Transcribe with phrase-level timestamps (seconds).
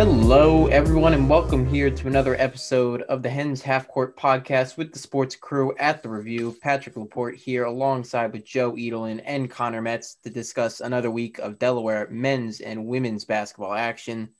[0.00, 4.94] Hello, everyone, and welcome here to another episode of the Hens Half Court Podcast with
[4.94, 6.56] the sports crew at the review.
[6.62, 11.58] Patrick Laporte here, alongside with Joe Edelin and Connor Metz to discuss another week of
[11.58, 14.30] Delaware men's and women's basketball action.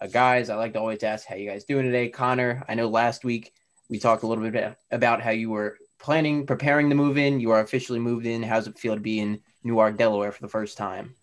[0.00, 2.08] Uh, guys, I like to always ask how you guys doing today.
[2.08, 3.52] Connor, I know last week
[3.90, 7.40] we talked a little bit about how you were planning, preparing to move in.
[7.40, 8.42] You are officially moved in.
[8.42, 11.14] How's it feel to be in Newark, Delaware for the first time?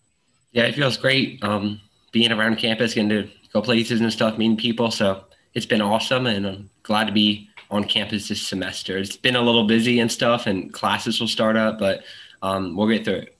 [0.52, 1.42] Yeah, it feels great.
[1.42, 1.80] Um,
[2.12, 4.90] being around campus, getting to go places and stuff, meeting people.
[4.90, 8.96] So it's been awesome, and I'm glad to be on campus this semester.
[8.98, 12.02] It's been a little busy and stuff, and classes will start up, but
[12.42, 13.38] um, we'll get through it.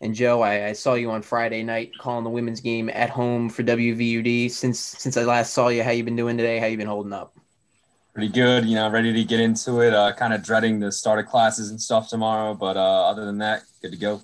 [0.00, 3.48] And Joe, I, I, saw you on Friday night calling the women's game at home
[3.48, 4.50] for WVUD.
[4.50, 6.58] Since since I last saw you, how you been doing today?
[6.58, 7.34] How you been holding up?
[8.12, 8.66] Pretty good.
[8.66, 9.94] You know, ready to get into it.
[9.94, 13.38] Uh, kind of dreading the start of classes and stuff tomorrow, but uh, other than
[13.38, 14.20] that, good to go.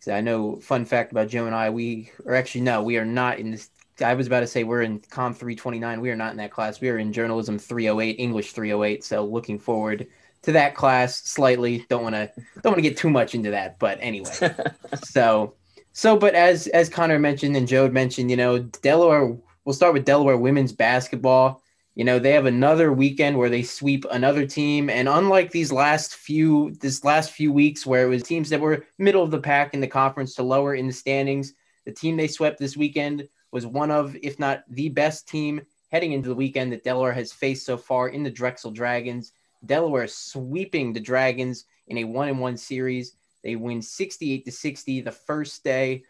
[0.00, 0.56] So I know.
[0.56, 3.68] Fun fact about Joe and I, we are actually no, we are not in this
[4.02, 6.00] I was about to say we're in Com 329.
[6.00, 6.80] We are not in that class.
[6.80, 9.04] We are in Journalism 308, English 308.
[9.04, 10.06] So looking forward
[10.42, 11.86] to that class slightly.
[11.88, 12.30] Don't want to
[12.62, 14.30] don't want to get too much into that, but anyway.
[15.04, 15.54] so
[15.92, 20.04] so but as as Connor mentioned and Joe mentioned, you know, Delaware we'll start with
[20.04, 21.62] Delaware women's basketball.
[21.94, 26.16] You know, they have another weekend where they sweep another team and unlike these last
[26.16, 29.72] few this last few weeks where it was teams that were middle of the pack
[29.72, 31.54] in the conference to lower in the standings,
[31.86, 36.10] the team they swept this weekend was one of, if not the best team heading
[36.10, 39.30] into the weekend that Delaware has faced so far in the Drexel Dragons.
[39.64, 43.14] Delaware sweeping the Dragons in a one and one series.
[43.44, 46.02] They win 68 to 60 the first day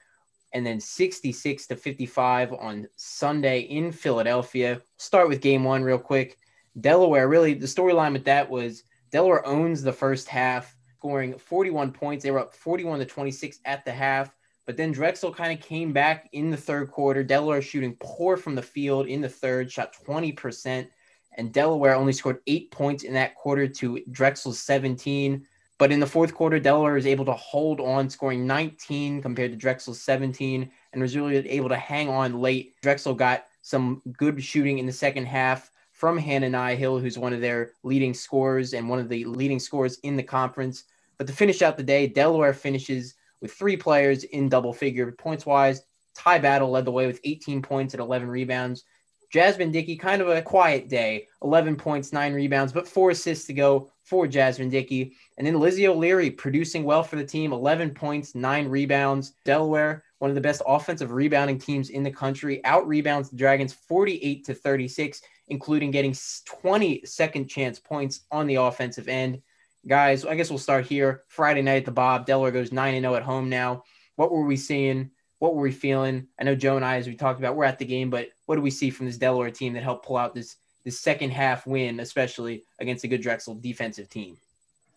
[0.54, 4.80] and then 66 to 55 on Sunday in Philadelphia.
[4.96, 6.38] Start with game one real quick.
[6.80, 12.24] Delaware, really, the storyline with that was Delaware owns the first half, scoring 41 points.
[12.24, 14.34] They were up 41 to 26 at the half.
[14.66, 17.22] But then Drexel kind of came back in the third quarter.
[17.22, 20.88] Delaware shooting poor from the field in the third, shot 20%.
[21.36, 25.46] And Delaware only scored eight points in that quarter to Drexel's 17.
[25.78, 29.56] But in the fourth quarter, Delaware was able to hold on, scoring 19 compared to
[29.56, 32.74] Drexel's 17, and was really able to hang on late.
[32.80, 37.40] Drexel got some good shooting in the second half from Hannah Nihill, who's one of
[37.40, 40.84] their leading scorers and one of the leading scorers in the conference.
[41.18, 45.44] But to finish out the day, Delaware finishes with three players in double figure points
[45.44, 45.82] wise.
[46.14, 48.84] Ty Battle led the way with 18 points and 11 rebounds.
[49.30, 53.52] Jasmine Dickey, kind of a quiet day, 11 points, nine rebounds, but four assists to
[53.52, 55.14] go for Jasmine Dickey.
[55.36, 59.34] And then Lizzie O'Leary producing well for the team, 11 points, nine rebounds.
[59.44, 63.74] Delaware, one of the best offensive rebounding teams in the country, out rebounds the Dragons
[63.74, 66.16] 48 to 36, including getting
[66.46, 69.42] 20 second chance points on the offensive end
[69.86, 71.24] guys, I guess we'll start here.
[71.28, 72.26] Friday night at the Bob.
[72.26, 73.84] Delaware goes 9 0 at home now.
[74.16, 75.10] What were we seeing?
[75.38, 76.28] What were we feeling?
[76.38, 78.56] I know Joe and I, as we talked about, we're at the game, but what
[78.56, 81.66] do we see from this Delaware team that helped pull out this this second half
[81.66, 84.36] win, especially against a good Drexel defensive team?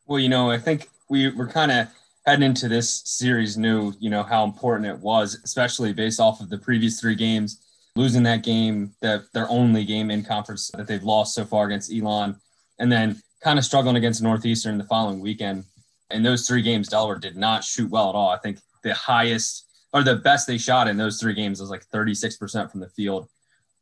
[0.05, 1.87] Well, you know, I think we were kind of
[2.25, 6.49] heading into this series knew, you know, how important it was, especially based off of
[6.49, 7.61] the previous three games.
[7.95, 11.91] Losing that game, that their only game in conference that they've lost so far against
[11.91, 12.35] Elon,
[12.77, 15.63] and then kind of struggling against Northeastern the following weekend.
[16.11, 18.27] In those three games, Delaware did not shoot well at all.
[18.27, 21.87] I think the highest or the best they shot in those three games was like
[21.87, 23.29] 36% from the field.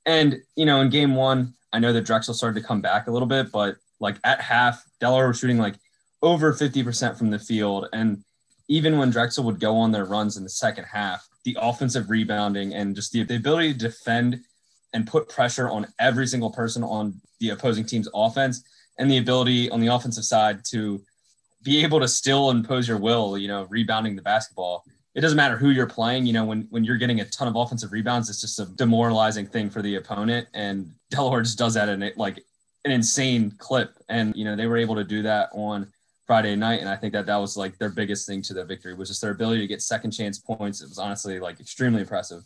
[0.06, 3.12] And, you know, in game one, I know that Drexel started to come back a
[3.12, 5.78] little bit, but like at half, Delaware was shooting like
[6.22, 7.88] over 50% from the field.
[7.92, 8.24] And
[8.68, 12.76] even when Drexel would go on their runs in the second half, the offensive rebounding
[12.76, 14.42] and just the, the ability to defend
[14.94, 18.64] and put pressure on every single person on the opposing team's offense
[18.98, 21.02] and the ability on the offensive side to
[21.64, 24.86] be able to still impose your will, you know, rebounding the basketball.
[25.16, 27.56] It doesn't matter who you're playing, you know, when when you're getting a ton of
[27.56, 30.48] offensive rebounds, it's just a demoralizing thing for the opponent.
[30.54, 32.44] And Delaware just does that in like
[32.84, 33.96] an insane clip.
[34.10, 35.92] And, you know, they were able to do that on
[36.28, 36.82] Friday night.
[36.82, 39.22] And I think that that was like their biggest thing to their victory was just
[39.22, 40.82] their ability to get second chance points.
[40.82, 42.44] It was honestly like extremely impressive.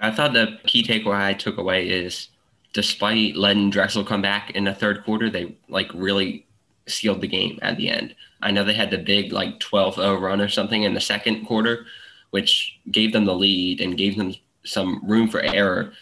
[0.00, 2.28] I thought the key takeaway I took away is
[2.76, 6.46] despite letting Drexel come back in the third quarter, they like really
[6.86, 8.14] sealed the game at the end.
[8.42, 11.86] I know they had the big like 12-0 run or something in the second quarter,
[12.32, 14.34] which gave them the lead and gave them
[14.66, 15.94] some room for error.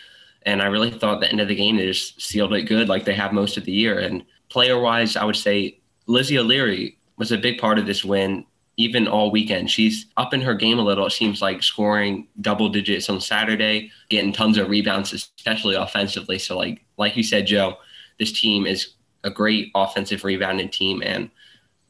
[0.42, 3.04] And I really thought the end of the game they just sealed it good, like
[3.04, 4.00] they have most of the year.
[4.00, 5.78] And player wise, I would say
[6.08, 9.70] Lizzie O'Leary was a big part of this win even all weekend.
[9.70, 11.06] She's up in her game a little.
[11.06, 16.38] It seems like scoring double digits on Saturday, getting tons of rebounds, especially offensively.
[16.38, 17.76] So, like like you said, Joe,
[18.18, 21.30] this team is a great offensive rebounding team, and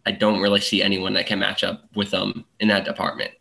[0.07, 3.33] I don't really see anyone that can match up with them in that department.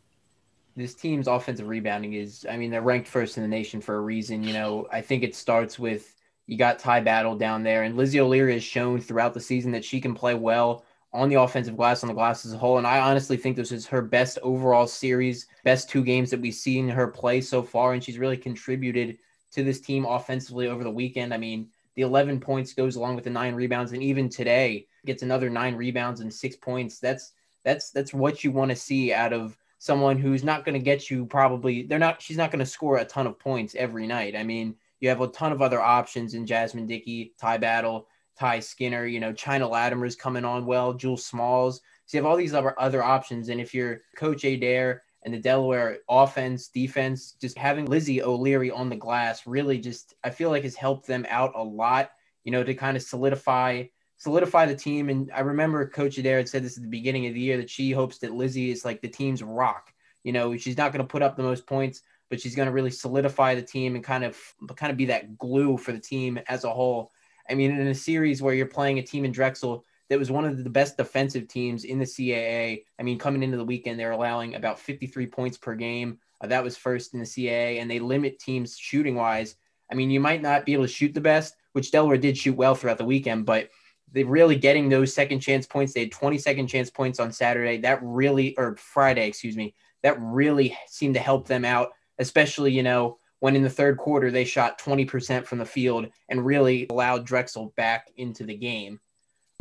[0.76, 4.02] this team's offensive rebounding is, I mean, they're ranked first in the nation for a
[4.02, 4.44] reason.
[4.44, 6.16] You know, I think it starts with
[6.48, 9.86] you got Ty Battle down there, and Lizzie O'Leary has shown throughout the season that
[9.86, 12.80] she can play well on the offensive glass, on the glass as a whole.
[12.80, 16.54] And I honestly think this is her best overall series, best two games that we've
[16.54, 17.94] seen her play so far.
[17.94, 19.18] And she's really contributed
[19.52, 21.34] to this team offensively over the weekend.
[21.34, 25.22] I mean, the 11 points goes along with the nine rebounds, and even today gets
[25.22, 27.00] another nine rebounds and six points.
[27.00, 27.34] That's
[27.64, 31.10] that's that's what you want to see out of someone who's not going to get
[31.10, 31.84] you probably.
[31.84, 32.22] They're not.
[32.22, 34.36] She's not going to score a ton of points every night.
[34.36, 38.08] I mean, you have a ton of other options in Jasmine Dickey, Ty Battle,
[38.40, 39.06] Ty Skinner.
[39.06, 40.94] You know, Chyna Latimer's coming on well.
[40.94, 41.82] Jules Smalls.
[42.06, 45.40] So you have all these other other options, and if you're Coach Adair and the
[45.40, 50.64] Delaware offense, defense, just having Lizzie O'Leary on the glass really just I feel like
[50.64, 52.12] has helped them out a lot,
[52.44, 53.86] you know, to kind of solidify
[54.18, 55.10] solidify the team.
[55.10, 57.70] And I remember Coach Adair had said this at the beginning of the year that
[57.70, 59.92] she hopes that Lizzie is like the team's rock.
[60.24, 62.72] You know, she's not going to put up the most points, but she's going to
[62.72, 64.38] really solidify the team and kind of
[64.78, 67.12] kind of be that glue for the team as a whole.
[67.50, 70.46] I mean, in a series where you're playing a team in Drexel that was one
[70.46, 72.84] of the best defensive teams in the CAA.
[73.00, 76.20] I mean, coming into the weekend, they're allowing about 53 points per game.
[76.42, 79.56] Uh, that was first in the CAA, and they limit teams shooting wise.
[79.92, 82.56] I mean, you might not be able to shoot the best, which Delaware did shoot
[82.56, 83.70] well throughout the weekend, but
[84.12, 85.94] they're really getting those second chance points.
[85.94, 87.78] They had 20 second chance points on Saturday.
[87.78, 89.74] That really, or Friday, excuse me,
[90.04, 94.32] that really seemed to help them out, especially, you know, when in the third quarter
[94.32, 99.02] they shot 20% from the field and really allowed Drexel back into the game.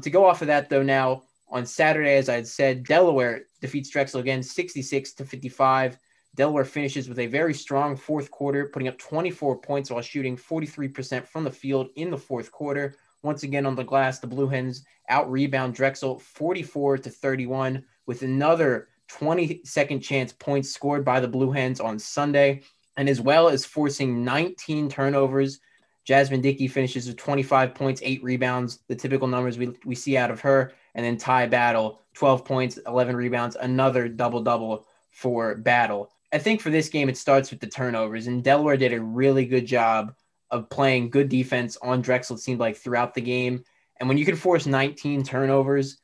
[0.02, 3.90] To go off of that, though, now on Saturday, as I had said, Delaware defeats
[3.90, 5.98] Drexel again 66 to 55.
[6.36, 11.26] Delaware finishes with a very strong fourth quarter, putting up 24 points while shooting 43%
[11.26, 12.94] from the field in the fourth quarter.
[13.24, 18.22] Once again on the glass, the Blue Hens out rebound Drexel 44 to 31 with
[18.22, 22.62] another 20 second chance points scored by the Blue Hens on Sunday,
[22.96, 25.60] and as well as forcing 19 turnovers
[26.04, 30.30] Jasmine Dickey finishes with 25 points, eight rebounds, the typical numbers we, we see out
[30.30, 30.72] of her.
[30.94, 36.10] And then Ty Battle, 12 points, 11 rebounds, another double double for Battle.
[36.32, 39.44] I think for this game, it starts with the turnovers, and Delaware did a really
[39.44, 40.14] good job
[40.50, 43.64] of playing good defense on Drexel, it seemed like throughout the game.
[44.00, 45.98] And when you can force 19 turnovers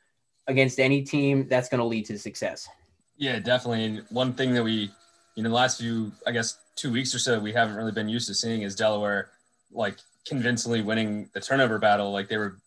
[0.47, 2.67] against any team, that's going to lead to success.
[3.17, 3.85] Yeah, definitely.
[3.85, 4.91] And one thing that we,
[5.35, 8.07] you know, the last few, I guess, two weeks or so, we haven't really been
[8.09, 9.29] used to seeing is Delaware
[9.71, 12.11] like convincingly winning the turnover battle.
[12.11, 12.59] Like they were,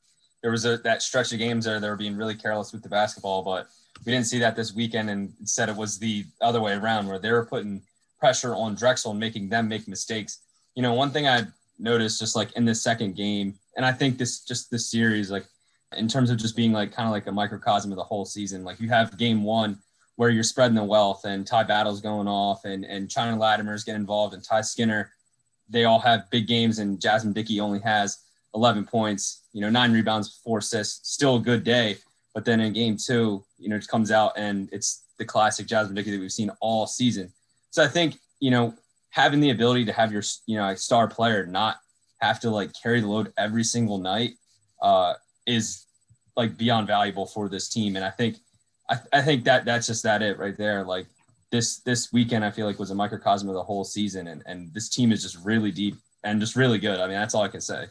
[0.42, 2.88] there was a, that stretch of games there they were being really careless with the
[2.88, 3.68] basketball, but
[4.04, 5.08] we didn't see that this weekend.
[5.08, 7.82] And instead, it was the other way around where they were putting
[8.18, 10.38] pressure on Drexel and making them make mistakes.
[10.74, 11.46] You know, one thing I
[11.78, 15.46] noticed just like in this second game, and I think this just this series, like
[15.96, 18.64] in terms of just being like kind of like a microcosm of the whole season.
[18.64, 19.78] Like you have game one
[20.22, 24.00] where you're spreading the wealth and Ty Battle's going off and and Chyna Latimer's getting
[24.00, 25.12] involved and Ty Skinner
[25.72, 28.18] they all have big games, and Jasmine Dickey only has
[28.54, 31.96] 11 points, you know, nine rebounds, four assists, still a good day.
[32.34, 35.94] But then in game two, you know, it comes out and it's the classic Jasmine
[35.94, 37.32] Dickey that we've seen all season.
[37.70, 38.74] So I think, you know,
[39.10, 41.76] having the ability to have your, you know, a star player not
[42.20, 44.32] have to like carry the load every single night
[44.82, 45.14] uh,
[45.46, 45.86] is
[46.36, 47.96] like beyond valuable for this team.
[47.96, 48.36] And I think,
[48.92, 50.84] I, I think that that's just that it right there.
[50.84, 51.06] Like
[51.50, 54.72] this this weekend I feel like was a microcosm of the whole season, and and
[54.74, 57.00] this team is just really deep and just really good.
[57.00, 57.86] I mean, that's all I can say.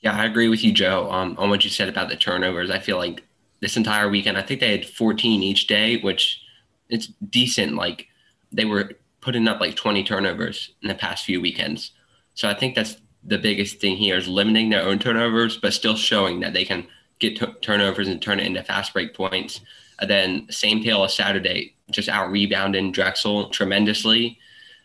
[0.00, 2.70] Yeah, I agree with you, Joe, um, on what you said about the turnovers.
[2.70, 3.24] I feel like
[3.60, 6.42] this entire weekend, I think they had 14 each day, which
[6.88, 7.74] it's decent.
[7.74, 8.06] Like
[8.52, 11.92] they were putting up like 20 turnovers in the past few weekends.
[12.34, 15.96] So I think that's the biggest thing here is limiting their own turnovers, but still
[15.96, 16.86] showing that they can
[17.18, 19.60] get t- turnovers and turn it into fast break points.
[20.00, 24.38] And then same tale as Saturday, just out rebounding Drexel tremendously.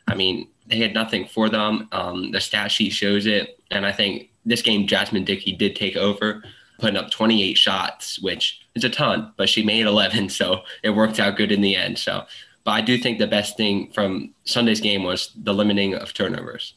[0.08, 1.90] I mean, they had nothing for them.
[1.92, 3.60] Um, the stat sheet shows it.
[3.72, 6.44] And I think this game, Jasmine Dickey did take over,
[6.80, 10.30] putting up 28 shots, which is a ton, but she made 11.
[10.30, 12.00] So it worked out good in the end.
[12.00, 12.26] So,
[12.64, 16.74] but I do think the best thing from Sunday's game was the limiting of turnovers.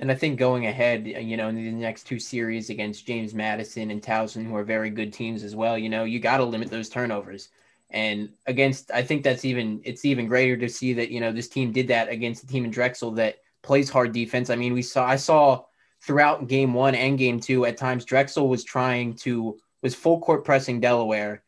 [0.00, 3.34] And I think going ahead, uh, you know, in the next two series against James
[3.34, 6.44] Madison and Towson, who are very good teams as well, you know, you got to
[6.44, 7.50] limit those turnovers.
[7.90, 11.48] And against, I think that's even it's even greater to see that you know this
[11.48, 14.48] team did that against the team in Drexel that plays hard defense.
[14.48, 15.64] I mean, we saw I saw
[16.00, 20.44] throughout game one and game two at times Drexel was trying to was full court
[20.44, 21.42] pressing Delaware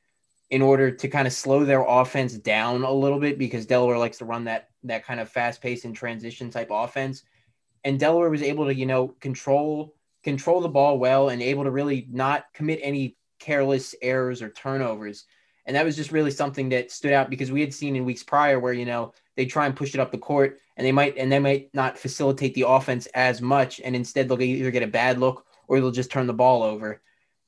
[0.51, 4.19] in order to kind of slow their offense down a little bit because Delaware likes
[4.19, 7.23] to run that that kind of fast pace and transition type offense.
[7.85, 11.71] And Delaware was able to, you know, control control the ball well and able to
[11.71, 15.25] really not commit any careless errors or turnovers.
[15.67, 18.23] And that was just really something that stood out because we had seen in weeks
[18.23, 21.17] prior where, you know, they try and push it up the court and they might
[21.17, 23.81] and they might not facilitate the offense as much.
[23.81, 27.01] And instead they'll either get a bad look or they'll just turn the ball over.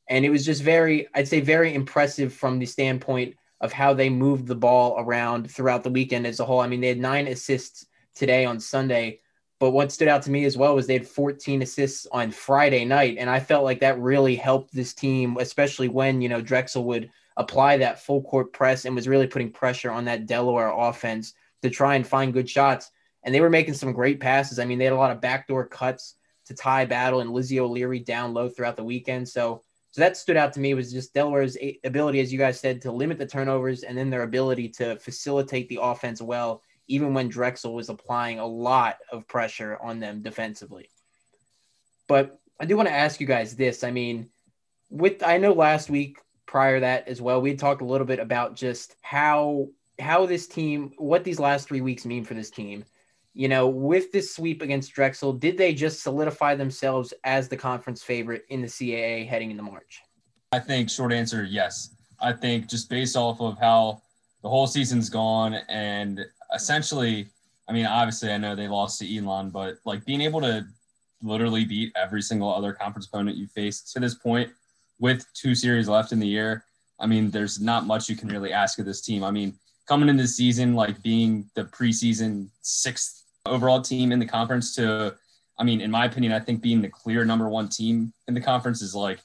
[0.08, 4.10] And it was just very, I'd say very impressive from the standpoint of how they
[4.10, 6.60] moved the ball around throughout the weekend as a whole.
[6.60, 9.20] I mean, they had nine assists today on Sunday.
[9.64, 12.84] But what stood out to me as well was they had 14 assists on Friday
[12.84, 13.16] night.
[13.18, 17.08] And I felt like that really helped this team, especially when, you know, Drexel would
[17.38, 21.70] apply that full court press and was really putting pressure on that Delaware offense to
[21.70, 22.90] try and find good shots.
[23.22, 24.58] And they were making some great passes.
[24.58, 28.00] I mean, they had a lot of backdoor cuts to Ty Battle and Lizzie O'Leary
[28.00, 29.26] down low throughout the weekend.
[29.26, 32.82] So, so that stood out to me was just Delaware's ability, as you guys said,
[32.82, 37.28] to limit the turnovers and then their ability to facilitate the offense well even when
[37.28, 40.88] Drexel was applying a lot of pressure on them defensively.
[42.08, 43.82] But I do want to ask you guys this.
[43.84, 44.30] I mean,
[44.90, 48.54] with I know last week prior that as well, we talked a little bit about
[48.54, 52.84] just how how this team, what these last three weeks mean for this team.
[53.32, 58.02] You know, with this sweep against Drexel, did they just solidify themselves as the conference
[58.02, 60.02] favorite in the CAA heading into March?
[60.52, 61.90] I think short answer, yes.
[62.20, 64.02] I think just based off of how
[64.42, 66.24] the whole season's gone and
[66.54, 67.28] essentially,
[67.68, 70.66] I mean, obviously, I know they lost to Elon, but like being able to
[71.22, 74.50] literally beat every single other conference opponent you faced to this point
[74.98, 76.64] with two series left in the year,
[77.00, 79.24] I mean, there's not much you can really ask of this team.
[79.24, 79.54] I mean,
[79.86, 85.14] coming into the season, like being the preseason sixth overall team in the conference to,
[85.58, 88.40] I mean, in my opinion, I think being the clear number one team in the
[88.40, 89.20] conference is like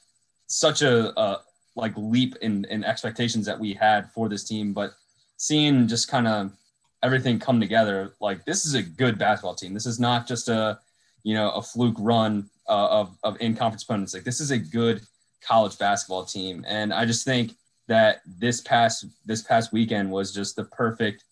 [0.48, 1.42] such a, a
[1.76, 4.74] like leap in, in expectations that we had for this team.
[4.74, 4.94] But
[5.38, 6.52] seeing just kind of
[7.04, 8.14] everything come together.
[8.20, 9.74] Like this is a good basketball team.
[9.74, 10.80] This is not just a
[11.24, 14.14] you know a fluke run uh, of of in conference opponents.
[14.14, 15.02] Like this is a good
[15.42, 17.54] college basketball team, and I just think
[17.88, 21.24] that this past this past weekend was just the perfect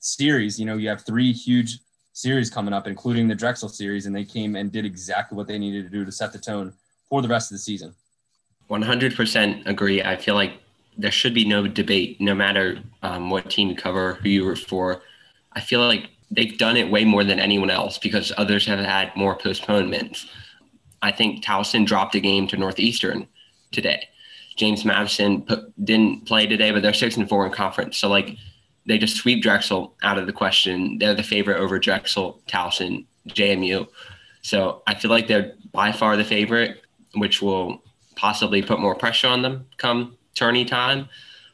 [0.00, 0.58] series.
[0.58, 1.78] You know, you have three huge
[2.12, 5.58] series coming up, including the Drexel series, and they came and did exactly what they
[5.58, 6.72] needed to do to set the tone
[7.08, 7.94] for the rest of the season.
[8.70, 10.02] 100% agree.
[10.02, 10.60] I feel like
[10.98, 14.58] there should be no debate, no matter um, what team you cover, who you root
[14.58, 15.00] for.
[15.52, 19.14] I feel like they've done it way more than anyone else because others have had
[19.16, 20.26] more postponements.
[21.00, 23.28] I think Towson dropped a game to Northeastern
[23.70, 24.08] today.
[24.56, 27.96] James Madison put, didn't play today, but they're six and four in conference.
[27.96, 28.36] So like
[28.86, 30.98] they just sweep Drexel out of the question.
[30.98, 33.86] They're the favorite over Drexel, Towson, JMU.
[34.42, 36.82] So I feel like they're by far the favorite,
[37.14, 37.84] which will
[38.16, 41.08] possibly put more pressure on them come tourney time.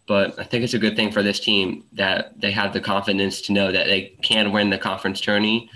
[0.06, 3.40] But I think it's a good thing for this team that they have the confidence
[3.42, 5.70] to know that they can win the conference tourney,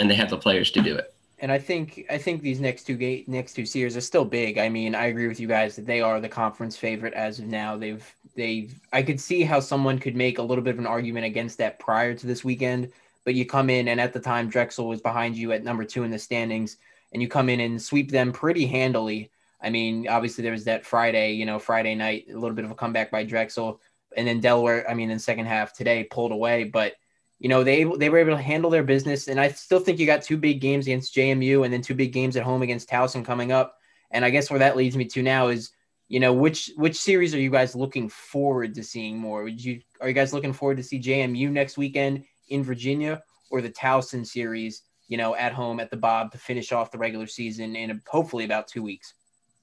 [0.00, 1.14] and they have the players to do it.
[1.38, 4.58] And I think I think these next two gate next two series are still big.
[4.58, 7.46] I mean, I agree with you guys that they are the conference favorite as of
[7.46, 7.76] now.
[7.76, 8.04] They've
[8.36, 11.58] they I could see how someone could make a little bit of an argument against
[11.58, 12.92] that prior to this weekend.
[13.24, 16.04] But you come in and at the time Drexel was behind you at number two
[16.04, 16.76] in the standings,
[17.12, 19.30] and you come in and sweep them pretty handily.
[19.62, 22.70] I mean, obviously there was that Friday, you know, Friday night, a little bit of
[22.70, 23.80] a comeback by Drexel,
[24.16, 24.88] and then Delaware.
[24.90, 26.94] I mean, in second half today pulled away, but
[27.38, 30.06] you know they they were able to handle their business, and I still think you
[30.06, 33.24] got two big games against JMU, and then two big games at home against Towson
[33.24, 33.76] coming up.
[34.10, 35.70] And I guess where that leads me to now is,
[36.08, 39.44] you know, which which series are you guys looking forward to seeing more?
[39.44, 43.60] Would you are you guys looking forward to see JMU next weekend in Virginia or
[43.60, 44.82] the Towson series?
[45.08, 48.44] You know, at home at the Bob to finish off the regular season in hopefully
[48.44, 49.14] about two weeks.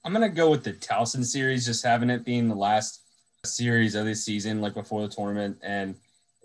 [0.04, 3.02] I'm gonna go with the Towson series, just having it being the last
[3.44, 5.94] series of this season, like before the tournament, and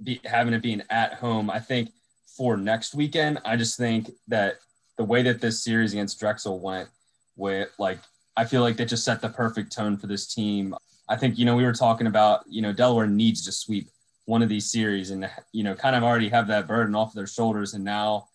[0.03, 1.49] be, having it being at home.
[1.49, 1.91] I think
[2.25, 4.55] for next weekend, I just think that
[4.97, 6.89] the way that this series against Drexel went,
[7.35, 7.99] with like
[8.37, 10.75] I feel like they just set the perfect tone for this team.
[11.07, 13.89] I think you know we were talking about you know Delaware needs to sweep
[14.25, 17.27] one of these series and you know kind of already have that burden off their
[17.27, 18.27] shoulders, and now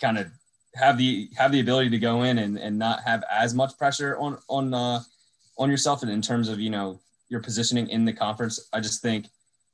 [0.00, 0.28] kind of
[0.76, 4.16] have the have the ability to go in and, and not have as much pressure
[4.18, 5.00] on on uh,
[5.58, 8.68] on yourself and in terms of you know your positioning in the conference.
[8.72, 9.26] I just think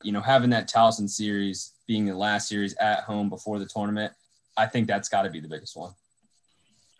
[0.02, 4.12] you know having that Towson series being the last series at home before the tournament,
[4.56, 5.92] I think that's got to be the biggest one.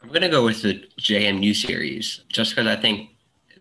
[0.03, 3.11] I'm gonna go with the JMU series just because I think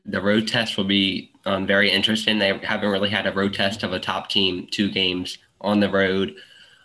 [0.05, 2.39] the road test will be um, very interesting.
[2.39, 5.89] They haven't really had a road test of a top team two games on the
[5.89, 6.35] road.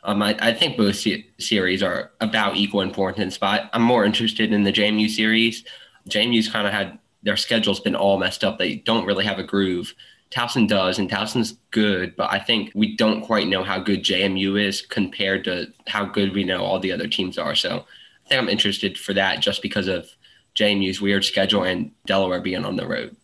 [0.06, 4.52] Um, I, I, think both se- series are about equal importance, but I'm more interested
[4.52, 5.64] in the JMU series.
[6.08, 8.56] JMU's kind of had their schedule's been all messed up.
[8.56, 9.94] They don't really have a groove.
[10.30, 14.60] Towson does, and Towson's good, but I think we don't quite know how good JMU
[14.60, 17.56] is compared to how good we know all the other teams are.
[17.56, 17.84] So
[18.26, 20.08] I think I'm interested for that just because of
[20.54, 23.16] JMU's weird schedule and Delaware being on the road.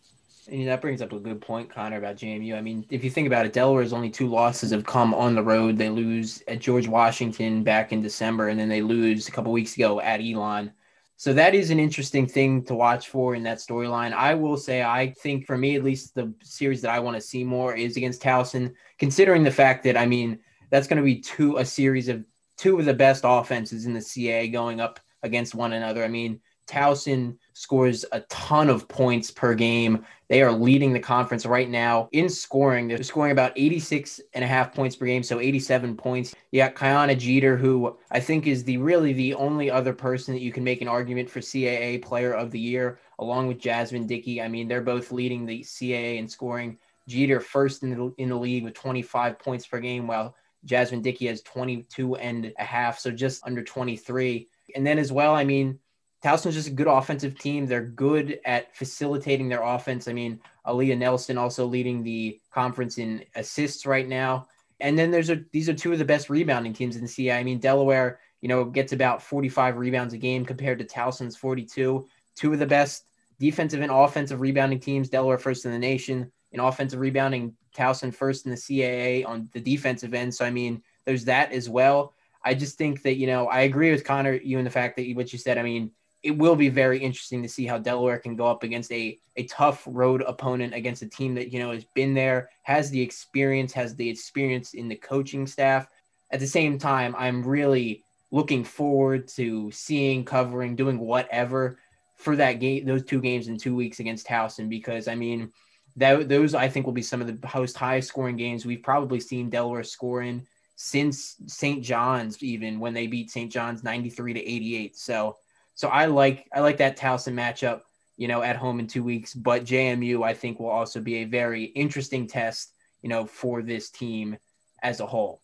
[0.47, 2.55] And that brings up a good point, Connor, about JMU.
[2.55, 5.43] I mean, if you think about it, Delaware's only two losses have come on the
[5.43, 5.77] road.
[5.77, 9.75] They lose at George Washington back in December, and then they lose a couple weeks
[9.75, 10.71] ago at Elon.
[11.15, 14.11] So that is an interesting thing to watch for in that storyline.
[14.11, 17.21] I will say, I think for me, at least, the series that I want to
[17.21, 21.21] see more is against Towson, considering the fact that, I mean, that's going to be
[21.21, 22.25] two, a series of
[22.57, 26.03] two of the best offenses in the CA going up against one another.
[26.03, 30.05] I mean, Towson scores a ton of points per game.
[30.27, 32.87] They are leading the conference right now in scoring.
[32.87, 36.35] They're scoring about 86 and a half points per game, so 87 points.
[36.51, 40.41] You got Kionna Jeter, who I think is the really the only other person that
[40.41, 44.41] you can make an argument for CAA Player of the Year, along with Jasmine Dickey.
[44.41, 46.77] I mean, they're both leading the CAA in scoring.
[47.07, 51.27] Jeter first in the in the league with 25 points per game, while Jasmine Dickey
[51.27, 54.47] has 22 and a half, so just under 23.
[54.75, 55.79] And then as well, I mean,
[56.23, 57.65] Towson's just a good offensive team.
[57.65, 60.07] They're good at facilitating their offense.
[60.07, 64.47] I mean, Aleah Nelson also leading the conference in assists right now.
[64.79, 67.37] And then there's a these are two of the best rebounding teams in the CA.
[67.37, 72.07] I mean, Delaware, you know, gets about 45 rebounds a game compared to Towson's 42.
[72.35, 73.03] Two of the best
[73.39, 75.09] defensive and offensive rebounding teams.
[75.09, 77.53] Delaware first in the nation in offensive rebounding.
[77.75, 80.33] Towson first in the CAA on the defensive end.
[80.33, 82.13] So I mean, there's that as well.
[82.45, 85.11] I just think that you know I agree with Connor you in the fact that
[85.15, 85.57] what you said.
[85.57, 85.91] I mean,
[86.23, 89.43] it will be very interesting to see how Delaware can go up against a, a
[89.43, 93.73] tough road opponent against a team that, you know, has been there, has the experience,
[93.73, 95.85] has the experience in the coaching staff.
[96.31, 101.77] At the same time, I'm really looking forward to seeing, covering, doing whatever
[102.15, 105.51] for that game, those two games in two weeks against Towson, because I mean,
[105.97, 109.19] that those I think will be some of the most high scoring games we've probably
[109.19, 111.83] seen Delaware score in since St.
[111.83, 113.51] John's, even when they beat St.
[113.51, 114.97] John's 93 to 88.
[114.97, 115.37] So
[115.75, 117.81] so I like I like that Towson matchup,
[118.17, 119.33] you know, at home in two weeks.
[119.33, 123.89] But JMU, I think, will also be a very interesting test, you know, for this
[123.89, 124.37] team
[124.81, 125.41] as a whole.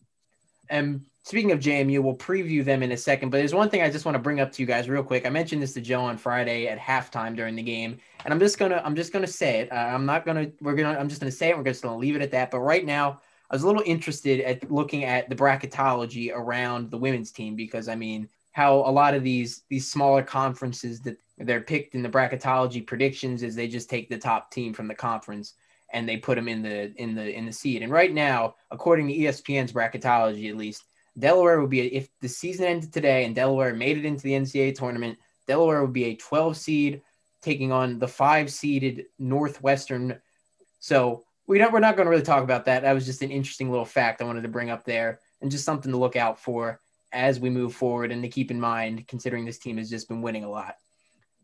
[0.70, 3.32] And speaking of JMU, we'll preview them in a second.
[3.32, 5.26] But there's one thing I just want to bring up to you guys real quick.
[5.26, 8.60] I mentioned this to Joe on Friday at halftime during the game, and I'm just
[8.60, 9.72] gonna I'm just gonna say it.
[9.72, 11.58] Uh, I'm not gonna we're gonna I'm just gonna say it.
[11.58, 12.52] We're just gonna leave it at that.
[12.52, 17.00] But right now, I was a little interested at looking at the bracketology around the
[17.00, 21.62] women's team because I mean how a lot of these these smaller conferences that they're
[21.62, 25.54] picked in the bracketology predictions is they just take the top team from the conference
[25.92, 27.82] and they put them in the in the in the seed.
[27.82, 30.84] And right now, according to ESPN's bracketology, at least
[31.18, 34.76] Delaware would be if the season ended today and Delaware made it into the NCAA
[34.76, 37.02] tournament, Delaware would be a 12 seed
[37.42, 40.20] taking on the five seeded Northwestern.
[40.80, 42.84] So we don't, we're not going to really talk about that.
[42.84, 45.66] That was just an interesting little fact I wanted to bring up there and just
[45.66, 46.80] something to look out for
[47.12, 50.22] as we move forward and to keep in mind, considering this team has just been
[50.22, 50.76] winning a lot.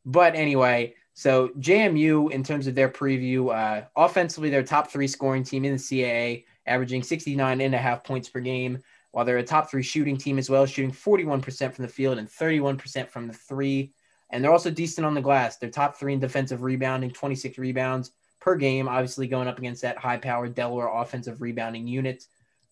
[0.05, 5.43] But anyway, so JMU, in terms of their preview, uh, offensively, they're top three scoring
[5.43, 8.79] team in the CAA, averaging 69 and a half points per game,
[9.11, 12.27] while they're a top three shooting team as well, shooting 41% from the field and
[12.27, 13.93] 31% from the three.
[14.29, 15.57] And they're also decent on the glass.
[15.57, 19.97] They're top three in defensive rebounding, 26 rebounds per game, obviously going up against that
[19.97, 22.25] high powered Delaware offensive rebounding unit.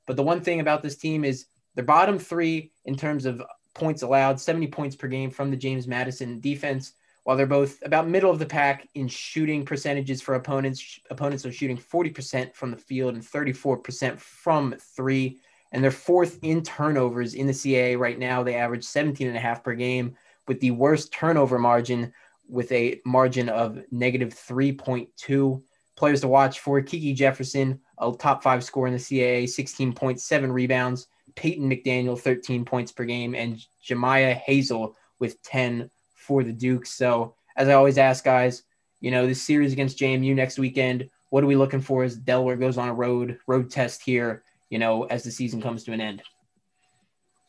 [0.06, 3.42] But the one thing about this team is they're bottom three in terms of
[3.74, 8.08] points allowed, 70 points per game from the James Madison defense, while they're both about
[8.08, 11.00] middle of the pack in shooting percentages for opponents.
[11.10, 15.40] Opponents are shooting 40% from the field and 34% from three.
[15.72, 18.44] And they're fourth in turnovers in the CAA right now.
[18.44, 20.16] They average 17 and a half per game
[20.48, 22.14] with the worst turnover margin
[22.48, 25.64] with a margin of negative 3.2.
[25.96, 31.08] Players to watch for Kiki Jefferson, a top five scorer in the CAA, 16.7 rebounds,
[31.36, 36.86] Peyton McDaniel, 13 points per game, and Jamia Hazell with 10 for the Duke.
[36.86, 38.64] So, as I always ask guys,
[39.00, 42.56] you know, this series against JMU next weekend, what are we looking for as Delaware
[42.56, 46.02] goes on a road road test here, you know, as the season comes to an
[46.02, 46.22] end?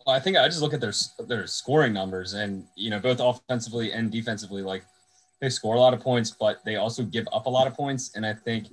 [0.06, 0.92] Well, I think I just look at their
[1.26, 4.84] their scoring numbers and, you know, both offensively and defensively, like
[5.40, 8.12] they score a lot of points, but they also give up a lot of points.
[8.14, 8.68] And I think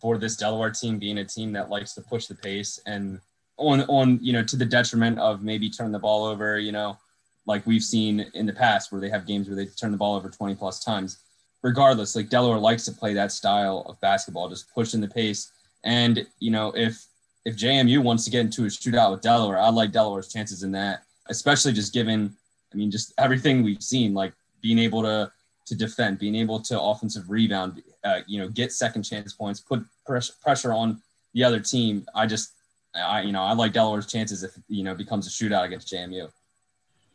[0.00, 3.20] for this Delaware team being a team that likes to push the pace and
[3.56, 6.98] on on you know to the detriment of maybe turn the ball over you know
[7.46, 10.16] like we've seen in the past where they have games where they turn the ball
[10.16, 11.18] over 20 plus times.
[11.62, 15.52] Regardless like delaware likes to play that style of basketball just pushing the pace.
[15.84, 17.06] And you know if
[17.44, 20.72] if jmu wants to get into a shootout with delaware i like delaware's chances in
[20.72, 22.34] that especially just given
[22.72, 25.30] i mean just everything we've seen like being able to
[25.66, 29.84] to defend being able to offensive rebound uh, you know get second chance points put
[30.06, 31.02] pressure on
[31.34, 32.06] the other team.
[32.14, 32.52] I just
[32.94, 36.28] I, you know, I like Delaware's chances if you know becomes a shootout against JMU.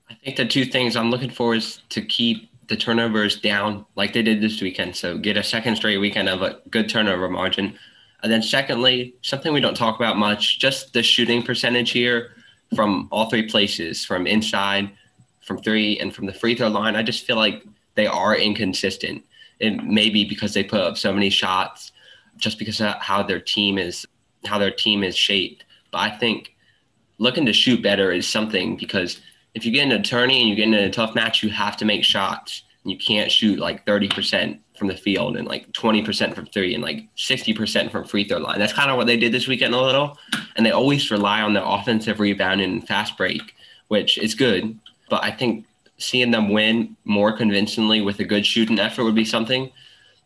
[0.10, 4.13] I think the two things I'm looking for is to keep the turnovers down like
[4.13, 4.96] they did this weekend.
[4.96, 7.78] So get a second straight weekend of a good turnover margin.
[8.22, 12.32] And then secondly, something we don't talk about much, just the shooting percentage here
[12.76, 14.92] from all three places, from inside,
[15.42, 16.96] from three, and from the free throw line.
[16.96, 17.63] I just feel like
[17.96, 19.24] they are inconsistent.
[19.60, 21.92] It may be because they put up so many shots,
[22.38, 24.06] just because of how their team is
[24.46, 25.65] how their team is shaped.
[25.91, 26.56] But I think
[27.17, 29.21] looking to shoot better is something because
[29.54, 31.86] if you get an attorney and you get in a tough match, you have to
[31.86, 32.63] make shots.
[32.84, 37.08] You can't shoot like 30% from the field and like 20% from three and like
[37.17, 38.58] 60% from free throw line.
[38.58, 40.17] That's kind of what they did this weekend a little.
[40.56, 43.54] And they always rely on their offensive rebound and fast break,
[43.89, 44.80] which is good.
[45.10, 45.65] But I think
[45.97, 49.71] seeing them win more convincingly with a good shooting effort would be something.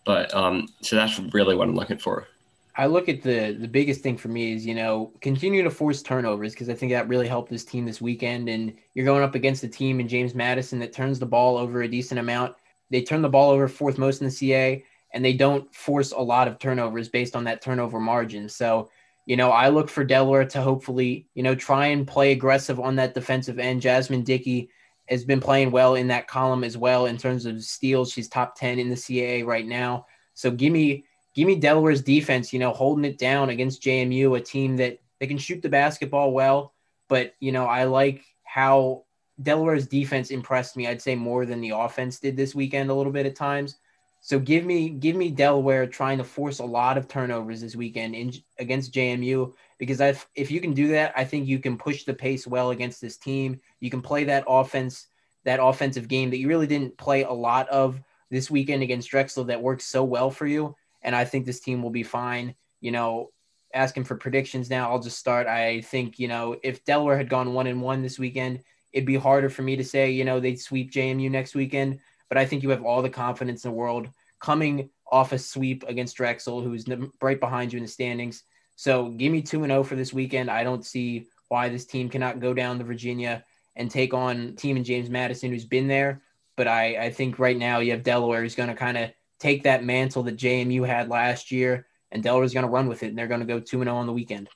[0.06, 2.28] But um, so that's really what I'm looking for.
[2.76, 6.02] I look at the the biggest thing for me is you know continue to force
[6.02, 8.50] turnovers because I think that really helped this team this weekend.
[8.50, 11.84] And you're going up against a team in James Madison that turns the ball over
[11.84, 12.56] a decent amount.
[12.90, 14.84] They turn the ball over fourth most in the CA,
[15.14, 18.50] and they don't force a lot of turnovers based on that turnover margin.
[18.50, 18.90] So
[19.28, 22.96] you know I look for Delaware to hopefully you know try and play aggressive on
[22.96, 23.82] that defensive end.
[23.82, 24.70] Jasmine Dickey
[25.10, 28.12] has been playing well in that column as well in terms of steals.
[28.12, 30.08] She's top ten in the CAA right now.
[30.34, 34.42] So give me give me Delaware's defense, you know, holding it down against JMU, a
[34.42, 36.74] team that they can shoot the basketball well,
[37.08, 39.04] but you know, I like how
[39.42, 40.88] Delaware's defense impressed me.
[40.88, 43.78] I'd say more than the offense did this weekend a little bit at times.
[44.22, 48.16] So give me give me Delaware trying to force a lot of turnovers this weekend
[48.16, 52.04] in, against JMU because if if you can do that, I think you can push
[52.04, 53.60] the pace well against this team.
[53.82, 55.08] You can play that offense,
[55.44, 59.44] that offensive game that you really didn't play a lot of this weekend against Drexel
[59.46, 62.56] that works so well for you and I think this team will be fine.
[62.82, 63.32] You know,
[63.74, 65.48] asking for predictions now, I'll just start.
[65.48, 68.62] I think you know if Delaware had gone one and one this weekend,
[68.92, 72.00] it'd be harder for me to say you know they'd sweep JMU next weekend.
[72.30, 75.84] But I think you have all the confidence in the world coming off a sweep
[75.88, 76.86] against Drexel, who's
[77.22, 78.44] right behind you in the standings.
[78.76, 80.50] So give me two and zero oh for this weekend.
[80.50, 84.76] I don't see why this team cannot go down to Virginia and take on team
[84.76, 86.24] and James Madison, who's been there.
[86.56, 89.12] But I, I think right now you have Delaware who's going to kind of
[89.44, 93.08] take that mantle that JMU had last year, and Delaware's going to run with it,
[93.08, 94.48] and they're going to go 2 0 on the weekend.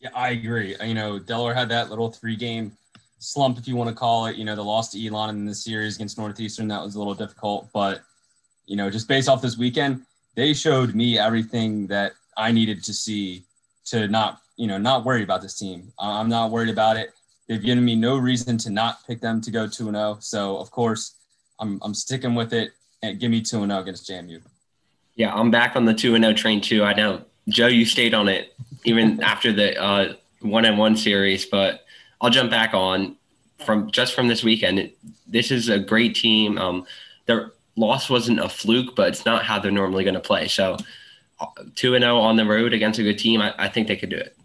[0.00, 0.74] Yeah, I agree.
[0.82, 2.72] You know, Delaware had that little three game
[3.18, 4.36] slump, if you want to call it.
[4.36, 7.14] You know, the loss to Elon in the series against Northeastern, that was a little
[7.14, 7.68] difficult.
[7.74, 8.00] But,
[8.64, 12.94] you know, just based off this weekend, they showed me everything that I needed to
[12.94, 13.44] see
[13.86, 15.92] to not, you know, not worry about this team.
[15.98, 17.10] I'm not worried about it.
[17.46, 20.16] They've given me no reason to not pick them to go 2 0.
[20.20, 21.16] So, of course,
[21.58, 22.70] I'm, I'm sticking with it
[23.02, 24.40] and give me 2 0 against JMU.
[25.14, 26.84] Yeah, I'm back on the 2 0 train too.
[26.84, 31.46] I know, Joe, you stayed on it even after the uh, one and one series,
[31.46, 31.84] but
[32.20, 33.16] I'll jump back on
[33.64, 34.78] from just from this weekend.
[34.78, 36.58] It, this is a great team.
[36.58, 36.86] Um,
[37.26, 40.48] their loss wasn't a fluke, but it's not how they're normally going to play.
[40.48, 40.76] So,
[41.38, 44.10] uh, 2 0 on the road against a good team, I, I think they could
[44.10, 44.36] do it.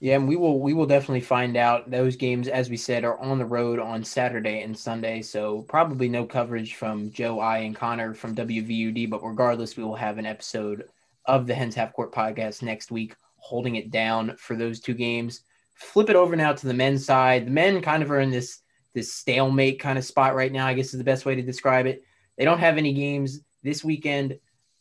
[0.00, 1.90] Yeah, and we will we will definitely find out.
[1.90, 6.08] Those games, as we said, are on the road on Saturday and Sunday, so probably
[6.08, 9.10] no coverage from Joe, I, and Connor from WVUD.
[9.10, 10.84] But regardless, we will have an episode
[11.24, 15.42] of the Hens Half Court podcast next week, holding it down for those two games.
[15.74, 17.46] Flip it over now to the men's side.
[17.46, 18.60] The men kind of are in this
[18.94, 20.66] this stalemate kind of spot right now.
[20.66, 22.04] I guess is the best way to describe it.
[22.36, 24.38] They don't have any games this weekend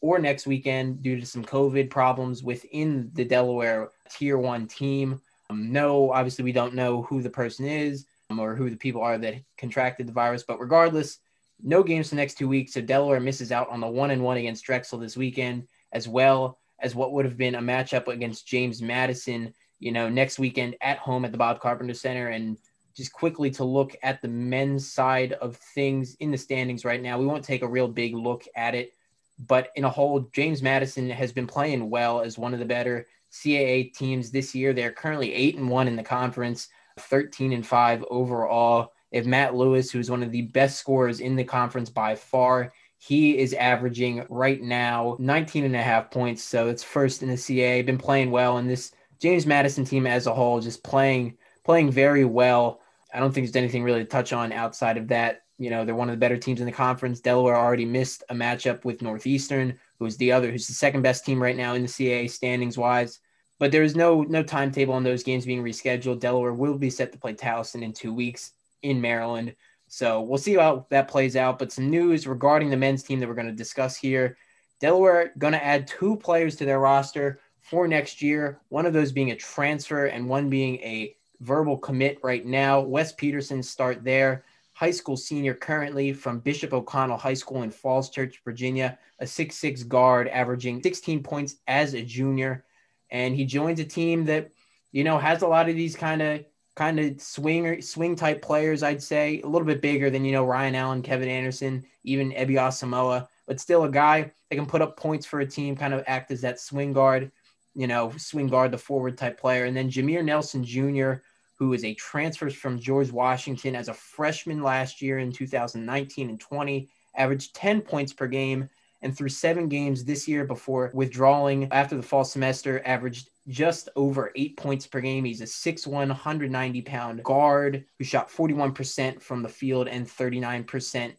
[0.07, 5.19] or next weekend due to some COVID problems within the Delaware tier one team.
[5.49, 9.01] Um, no, obviously, we don't know who the person is um, or who the people
[9.01, 11.19] are that contracted the virus, but regardless,
[11.61, 12.73] no games the next two weeks.
[12.73, 16.57] So Delaware misses out on the one and one against Drexel this weekend, as well
[16.79, 20.99] as what would have been a matchup against James Madison, you know, next weekend at
[20.99, 22.29] home at the Bob Carpenter Center.
[22.29, 22.57] And
[22.95, 27.19] just quickly to look at the men's side of things in the standings right now,
[27.19, 28.93] we won't take a real big look at it
[29.39, 33.07] but in a whole, James Madison has been playing well as one of the better
[33.31, 34.73] CAA teams this year.
[34.73, 38.93] They're currently eight and one in the conference, 13 and five overall.
[39.11, 42.73] If Matt Lewis, who's one of the best scorers in the conference by far.
[42.99, 46.43] He is averaging right now 19 and a half points.
[46.43, 47.85] So it's first in the CAA.
[47.85, 48.57] Been playing well.
[48.57, 52.81] And this James Madison team as a whole just playing playing very well.
[53.13, 55.43] I don't think there's anything really to touch on outside of that.
[55.59, 57.19] You know, they're one of the better teams in the conference.
[57.19, 61.41] Delaware already missed a matchup with Northeastern, who's the other, who's the second best team
[61.41, 63.19] right now in the CAA standings wise.
[63.59, 66.19] But there is no no timetable on those games being rescheduled.
[66.19, 68.51] Delaware will be set to play Towson in two weeks
[68.83, 69.55] in Maryland.
[69.87, 71.57] So we'll see how that plays out.
[71.57, 74.37] But some news regarding the men's team that we're going to discuss here.
[74.79, 78.61] Delaware going to add two players to their roster for next year.
[78.69, 82.81] One of those being a transfer and one being a verbal commit right now.
[82.81, 84.45] Wes Peterson start there
[84.77, 89.81] high school senior currently from Bishop O'Connell High School in Falls Church, Virginia, a six-six
[89.81, 92.63] guard averaging 16 points as a junior.
[93.09, 94.51] And he joins a team that,
[94.91, 98.83] you know, has a lot of these kind of kind of swing swing type players,
[98.83, 102.51] I'd say, a little bit bigger than, you know, Ryan Allen, Kevin Anderson, even Ebby
[102.51, 106.03] Asamoah, but still a guy that can put up points for a team, kind of
[106.05, 107.31] act as that swing guard,
[107.73, 109.65] you know, swing guard, the forward type player.
[109.65, 111.23] And then Jameer Nelson Jr.,
[111.57, 116.39] who is a transfer from George Washington as a freshman last year in 2019 and
[116.39, 118.69] 20, averaged 10 points per game.
[119.03, 124.31] And through seven games this year before withdrawing after the fall semester, averaged just over
[124.35, 125.23] eight points per game.
[125.23, 131.13] He's a 6'1, 190 pound guard who shot 41% from the field and 39%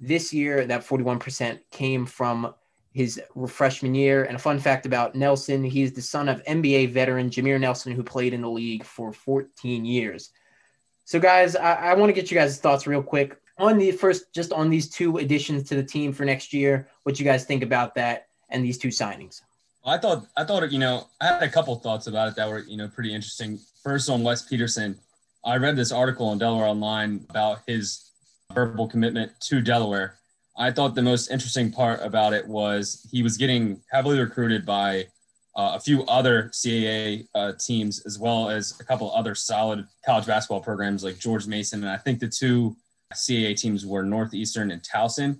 [0.00, 0.66] this year.
[0.66, 2.54] That 41% came from
[2.92, 4.24] his freshman year.
[4.24, 8.02] And a fun fact about Nelson, he's the son of NBA veteran Jameer Nelson, who
[8.02, 10.30] played in the league for 14 years.
[11.04, 14.34] So, guys, I, I want to get you guys' thoughts real quick on the first,
[14.34, 16.88] just on these two additions to the team for next year.
[17.04, 19.42] What you guys think about that and these two signings?
[19.84, 22.60] I thought, I thought, you know, I had a couple thoughts about it that were,
[22.60, 23.58] you know, pretty interesting.
[23.82, 24.98] First, on Wes Peterson,
[25.44, 28.10] I read this article on Delaware Online about his
[28.52, 30.17] verbal commitment to Delaware
[30.58, 35.06] I thought the most interesting part about it was he was getting heavily recruited by
[35.54, 40.26] uh, a few other CAA uh, teams, as well as a couple other solid college
[40.26, 41.82] basketball programs like George Mason.
[41.82, 42.76] And I think the two
[43.14, 45.38] CAA teams were Northeastern and Towson.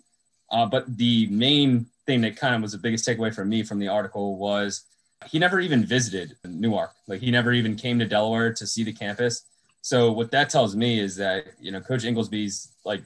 [0.51, 3.81] Uh, but the main thing that kind of was the biggest takeaway for me from
[3.81, 4.85] the article was
[5.27, 6.93] he never even visited Newark.
[7.09, 9.45] Like he never even came to Delaware to see the campus.
[9.83, 13.03] So what that tells me is that you know Coach Ingelsby's like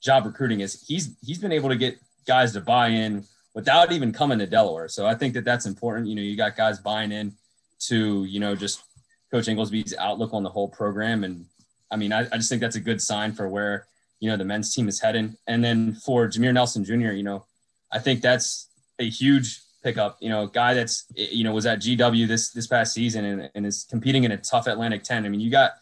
[0.00, 4.12] job recruiting is he's he's been able to get guys to buy in without even
[4.12, 4.88] coming to Delaware.
[4.88, 6.06] So I think that that's important.
[6.06, 7.34] You know, you got guys buying in
[7.80, 8.82] to you know just
[9.30, 11.46] Coach Ingelsby's outlook on the whole program, and
[11.90, 13.86] I mean, I, I just think that's a good sign for where
[14.20, 15.36] you know the men's team is heading.
[15.46, 17.44] And then for Jameer Nelson Jr., you know,
[17.92, 20.18] I think that's a huge pickup.
[20.20, 23.50] You know, a guy that's you know was at GW this this past season and,
[23.54, 25.24] and is competing in a tough Atlantic 10.
[25.24, 25.72] I mean, you got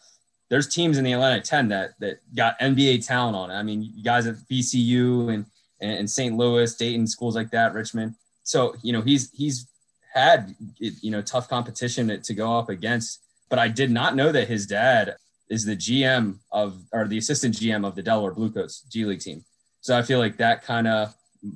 [0.49, 3.55] there's teams in the Atlantic 10 that that got NBA talent on it.
[3.55, 5.45] I mean, you guys at VCU and
[5.81, 6.35] and St.
[6.35, 8.15] Louis, Dayton, schools like that, Richmond.
[8.43, 9.67] So you know he's he's
[10.13, 13.21] had you know tough competition to, to go up against.
[13.49, 15.15] But I did not know that his dad
[15.49, 19.43] is the GM of or the assistant GM of the Delaware Bluecoats G League team.
[19.81, 21.13] So I feel like that kind of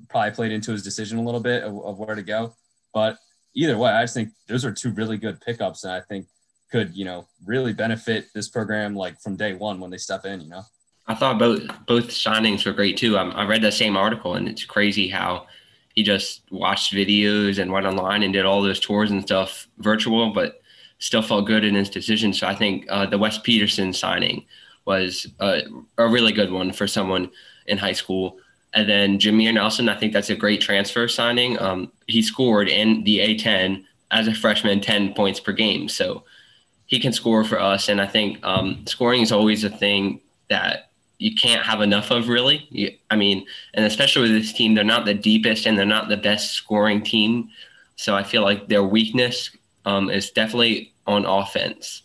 [0.10, 2.56] probably played into his decision a little bit of, of where to go.
[2.94, 3.18] But
[3.56, 6.28] either way, I just think those are two really good pickups, and I think
[6.74, 10.42] could you know really benefit this program like from day one when they step in
[10.42, 10.64] you know
[11.06, 14.50] i thought both both signings were great too um, i read that same article and
[14.50, 15.46] it's crazy how
[15.94, 20.34] he just watched videos and went online and did all those tours and stuff virtual
[20.34, 20.64] but
[20.98, 24.44] still felt good in his decision so i think uh, the wes peterson signing
[24.86, 25.62] was a,
[26.00, 27.30] a really good one for someone
[27.68, 28.40] in high school
[28.76, 31.60] and then Jameer Nelson, I think that's a great transfer signing.
[31.62, 35.88] Um, he scored in the A10 as a freshman 10 points per game.
[35.88, 36.24] So
[36.94, 37.90] he can score for us.
[37.90, 42.30] And I think um, scoring is always a thing that you can't have enough of,
[42.30, 42.68] really.
[42.70, 46.08] You, I mean, and especially with this team, they're not the deepest and they're not
[46.08, 47.50] the best scoring team.
[47.96, 49.50] So I feel like their weakness
[49.86, 52.04] um, is definitely on offense.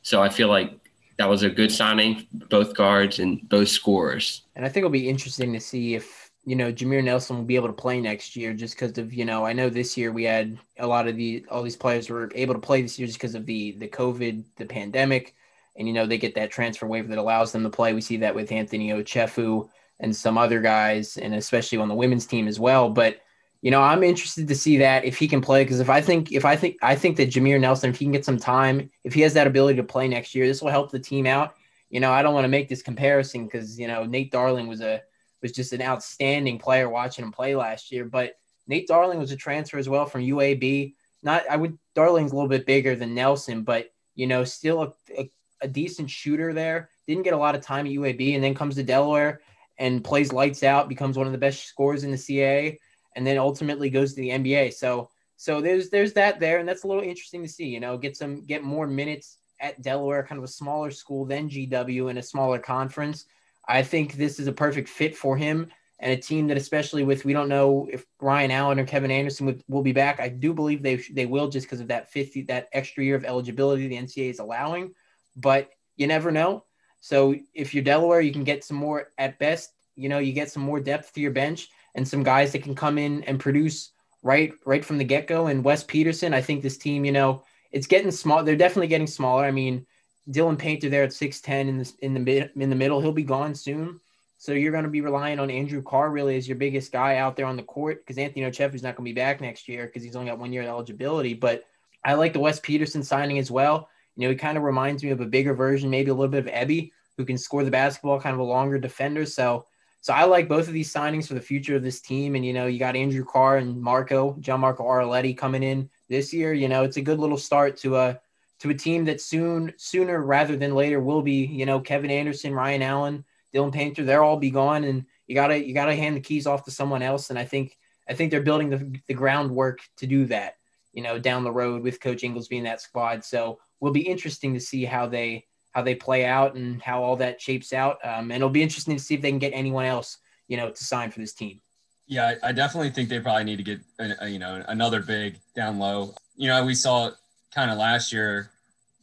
[0.00, 0.72] So I feel like
[1.18, 4.40] that was a good signing, both guards and both scorers.
[4.56, 7.56] And I think it'll be interesting to see if you know, Jameer Nelson will be
[7.56, 10.24] able to play next year just because of, you know, I know this year we
[10.24, 13.18] had a lot of the all these players were able to play this year just
[13.18, 15.34] because of the the COVID, the pandemic,
[15.76, 17.92] and you know they get that transfer waiver that allows them to play.
[17.92, 19.68] We see that with Anthony Ochefu
[20.00, 22.88] and some other guys, and especially on the women's team as well.
[22.88, 23.18] But
[23.62, 26.32] you know, I'm interested to see that if he can play because if I think
[26.32, 29.12] if I think I think that Jameer Nelson, if he can get some time, if
[29.12, 31.54] he has that ability to play next year, this will help the team out.
[31.90, 34.80] You know, I don't want to make this comparison because you know Nate Darling was
[34.80, 35.02] a
[35.42, 38.04] was just an outstanding player watching him play last year.
[38.04, 38.34] But
[38.66, 40.94] Nate Darling was a transfer as well from UAB.
[41.22, 44.92] Not I would Darling's a little bit bigger than Nelson, but you know, still a,
[45.18, 45.30] a,
[45.62, 46.90] a decent shooter there.
[47.06, 49.40] Didn't get a lot of time at UAB and then comes to Delaware
[49.78, 52.78] and plays lights out, becomes one of the best scorers in the CAA,
[53.16, 54.74] and then ultimately goes to the NBA.
[54.74, 57.64] So so there's there's that there, and that's a little interesting to see.
[57.66, 61.48] You know, get some get more minutes at Delaware, kind of a smaller school than
[61.48, 63.24] GW in a smaller conference.
[63.70, 67.24] I think this is a perfect fit for him and a team that, especially with
[67.24, 70.18] we don't know if Ryan Allen or Kevin Anderson would, will be back.
[70.18, 73.24] I do believe they they will just because of that 50 that extra year of
[73.24, 74.94] eligibility the NCAA is allowing,
[75.36, 76.64] but you never know.
[77.00, 79.70] So if you're Delaware, you can get some more at best.
[79.94, 82.74] You know, you get some more depth to your bench and some guys that can
[82.74, 85.46] come in and produce right right from the get go.
[85.46, 88.42] And Wes Peterson, I think this team, you know, it's getting small.
[88.42, 89.44] They're definitely getting smaller.
[89.44, 89.86] I mean,
[90.30, 93.00] Dylan Painter there at 6'10 in the in the mid in the middle.
[93.00, 94.00] He'll be gone soon.
[94.38, 97.36] So you're going to be relying on Andrew Carr really as your biggest guy out
[97.36, 99.84] there on the court because Anthony Ochefu is not going to be back next year
[99.84, 101.34] because he's only got one year of eligibility.
[101.34, 101.64] But
[102.06, 103.90] I like the Wes Peterson signing as well.
[104.16, 106.46] You know, he kind of reminds me of a bigger version, maybe a little bit
[106.46, 109.26] of Ebby, who can score the basketball, kind of a longer defender.
[109.26, 109.66] So,
[110.00, 112.34] so I like both of these signings for the future of this team.
[112.34, 116.54] And you know, you got Andrew Carr and Marco, Gianmarco Arletti coming in this year.
[116.54, 118.20] You know, it's a good little start to a
[118.60, 121.46] to a team that soon, sooner rather than later, will be.
[121.46, 125.64] You know, Kevin Anderson, Ryan Allen Dylan Painter, they'll all be gone, and you gotta
[125.64, 127.30] you gotta hand the keys off to someone else.
[127.30, 127.76] And I think
[128.08, 130.54] I think they're building the, the groundwork to do that.
[130.92, 133.24] You know, down the road with Coach Ingelsby in that squad.
[133.24, 137.16] So will be interesting to see how they how they play out and how all
[137.16, 137.98] that shapes out.
[138.04, 140.18] Um, and it'll be interesting to see if they can get anyone else,
[140.48, 141.60] you know, to sign for this team.
[142.08, 145.38] Yeah, I, definitely think they probably need to get, a, a, you know, another big
[145.54, 146.12] down low.
[146.36, 147.12] You know, we saw
[147.54, 148.50] kind of last year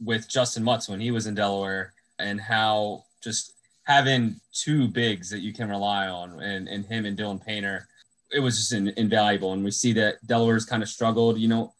[0.04, 5.40] with Justyn Mutts when he was in Delaware and how just having two bigs that
[5.40, 7.88] you can rely on and, and him and Dylan Painter,
[8.32, 9.52] it was just in, invaluable.
[9.52, 11.72] And we see that Delaware's kind of struggled, you know,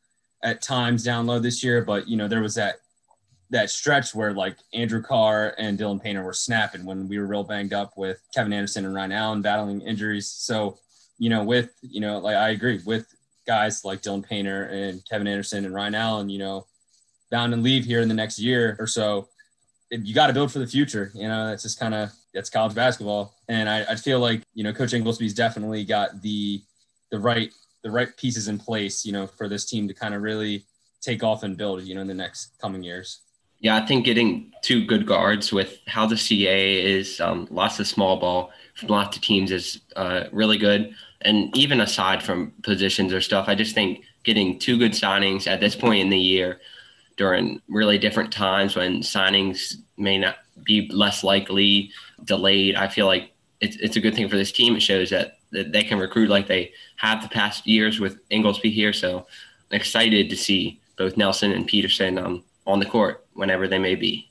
[0.43, 2.77] at times down low this year, but you know, there was that
[3.51, 7.45] that stretch where like Andrew Carr and Dylan Painter were snapping when we were real
[7.45, 10.27] banged up with Kevin Anderson and Ryan Allen battling injuries.
[10.27, 10.79] So,
[11.19, 13.07] you know, with, you know, like I agree with
[13.49, 16.67] guys like Dylan Painter and Kevin Anderson and Ryan Allen, you know,
[17.33, 19.29] bound and leave here in the next year or so
[19.91, 21.11] you got to build for the future.
[21.15, 24.65] You know, that's just kind of that's college basketball, and I, I feel like you
[24.65, 26.63] know Coach Ingelsby's definitely got the
[27.11, 29.05] the right the right pieces in place.
[29.05, 30.67] You know, for this team to kind of really
[31.01, 31.83] take off and build.
[31.83, 33.23] You know, in the next coming years.
[33.61, 37.89] Yeah, I think getting two good guards with how the CAA is um, lots of
[37.89, 40.95] small ball from lots of teams is uh, really good.
[41.23, 45.61] And even aside from positions or stuff, I just think getting two good signings at
[45.61, 46.61] this point in the year
[47.17, 51.91] during really different times when signings may not be less likely,
[52.25, 52.77] delayed.
[52.77, 54.77] I feel like it's, it's a good thing for this team.
[54.77, 58.73] It shows that, that they can recruit like they have the past years with Ingelsby
[58.73, 58.93] here.
[58.93, 59.27] So
[59.73, 64.28] excited to see both Nelson and Peterson um, on the court whenever they may be.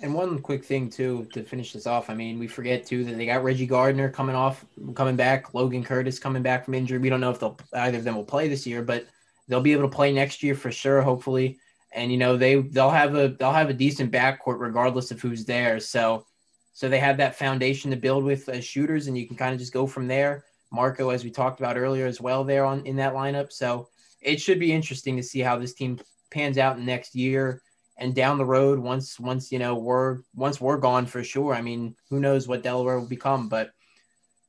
[0.00, 2.10] And one quick thing too to finish this off.
[2.10, 5.54] I mean, we forget too that they got Reggie Gardner coming off, coming back.
[5.54, 6.98] Logan Curtis coming back from injury.
[6.98, 9.06] We don't know if they'll either of them will play this year, but
[9.48, 11.00] they'll be able to play next year for sure.
[11.00, 11.58] Hopefully,
[11.92, 15.44] and you know they they'll have a they'll have a decent backcourt regardless of who's
[15.44, 15.78] there.
[15.78, 16.26] So
[16.72, 19.60] so they have that foundation to build with as shooters, and you can kind of
[19.60, 20.44] just go from there.
[20.72, 23.52] Marco, as we talked about earlier, as well there on in that lineup.
[23.52, 23.88] So
[24.20, 26.00] it should be interesting to see how this team
[26.32, 27.62] pans out next year
[27.96, 31.54] and down the road once once you know we're once we're gone for sure.
[31.54, 33.72] I mean, who knows what Delaware will become, but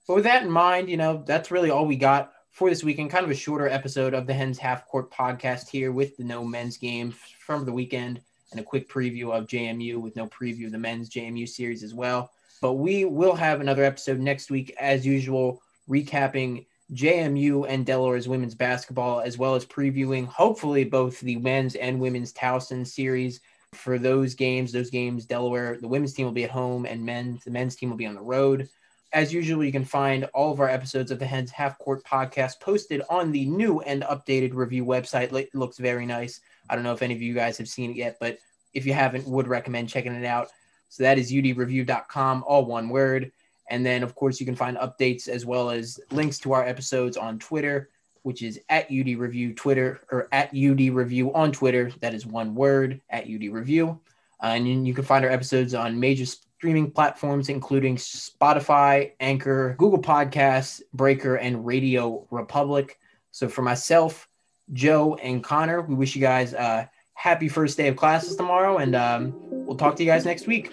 [0.08, 3.12] but with that in mind, you know that's really all we got for this weekend.
[3.12, 6.43] Kind of a shorter episode of the Hens Half Court podcast here with the no
[6.43, 10.71] men's game from the weekend and a quick preview of JMU with no preview of
[10.71, 12.31] the men's JMU series as well.
[12.62, 18.56] But we will have another episode next week, as usual, recapping JMU and Delaware's women's
[18.56, 23.41] basketball, as well as previewing hopefully both the men's and women's Towson series.
[23.74, 27.39] For those games, those games, Delaware, the women's team will be at home, and men,
[27.43, 28.69] the men's team will be on the road.
[29.12, 32.60] As usual, you can find all of our episodes of the Hens Half Court podcast
[32.60, 35.34] posted on the new and updated review website.
[35.34, 36.39] It looks very nice.
[36.69, 38.38] I don't know if any of you guys have seen it yet, but
[38.74, 40.50] if you haven't, would recommend checking it out.
[40.89, 43.32] So that is udreview.com, all one word.
[43.69, 47.17] And then, of course, you can find updates as well as links to our episodes
[47.17, 47.89] on Twitter,
[48.23, 51.91] which is at UD Review Twitter or at UD Review on Twitter.
[52.01, 53.99] That is one word at UD Review.
[54.41, 60.01] Uh, and you can find our episodes on major streaming platforms, including Spotify, Anchor, Google
[60.01, 62.99] Podcasts, Breaker, and Radio Republic.
[63.32, 64.28] So for myself,
[64.73, 68.95] Joe, and Connor, we wish you guys a happy first day of classes tomorrow, and
[68.95, 69.34] um,
[69.65, 70.71] we'll talk to you guys next week.